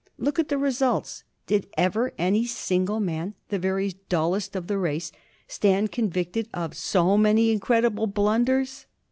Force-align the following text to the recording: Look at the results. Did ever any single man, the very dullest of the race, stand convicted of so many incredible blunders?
Look 0.17 0.39
at 0.39 0.47
the 0.47 0.57
results. 0.57 1.25
Did 1.45 1.67
ever 1.77 2.11
any 2.17 2.47
single 2.47 2.99
man, 2.99 3.35
the 3.49 3.59
very 3.59 3.93
dullest 4.09 4.55
of 4.55 4.65
the 4.65 4.79
race, 4.79 5.11
stand 5.47 5.91
convicted 5.91 6.49
of 6.55 6.75
so 6.75 7.19
many 7.19 7.51
incredible 7.51 8.07
blunders? 8.07 8.87